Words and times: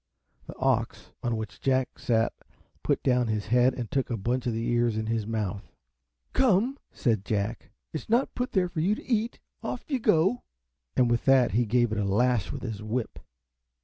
The 0.47 0.55
ox 0.55 1.11
on 1.21 1.37
which 1.37 1.61
Jack 1.61 1.99
sat 1.99 2.33
put 2.81 3.03
down 3.03 3.27
his 3.27 3.45
head 3.45 3.75
and 3.75 3.91
took 3.91 4.09
a 4.09 4.17
bunch 4.17 4.47
of 4.47 4.53
the 4.53 4.67
ears 4.67 4.97
in 4.97 5.05
his 5.05 5.27
mouth. 5.27 5.71
"Come," 6.33 6.79
said 6.91 7.23
Jack, 7.23 7.69
"it 7.93 8.01
is 8.01 8.09
not 8.09 8.33
put 8.33 8.53
there 8.53 8.67
for 8.67 8.79
you 8.79 8.95
to 8.95 9.05
eat, 9.05 9.37
off 9.61 9.85
you 9.91 9.99
go!" 9.99 10.41
and 10.95 11.07
with 11.07 11.25
that 11.25 11.51
he 11.51 11.67
gave 11.67 11.91
it 11.91 11.99
a 11.99 12.03
lash 12.03 12.51
with 12.51 12.63
his 12.63 12.81
whip. 12.81 13.19